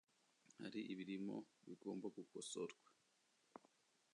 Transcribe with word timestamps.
hari 0.59 0.79
ibirimo 0.93 1.35
bigomba 1.67 2.05
gukosorwa 2.15 2.87